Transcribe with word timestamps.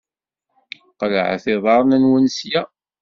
Qelɛet 0.99 1.45
iḍaṛṛen-nwen 1.53 2.25
sya! 2.37 2.61